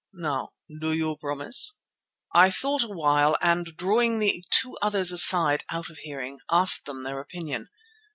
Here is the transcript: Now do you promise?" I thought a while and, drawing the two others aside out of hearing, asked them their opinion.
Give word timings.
Now 0.15 0.49
do 0.79 0.93
you 0.93 1.15
promise?" 1.17 1.75
I 2.33 2.49
thought 2.49 2.81
a 2.83 2.87
while 2.89 3.37
and, 3.39 3.65
drawing 3.77 4.17
the 4.17 4.43
two 4.49 4.75
others 4.81 5.11
aside 5.11 5.63
out 5.69 5.91
of 5.91 5.97
hearing, 5.99 6.39
asked 6.49 6.87
them 6.87 7.03
their 7.03 7.19
opinion. 7.19 7.69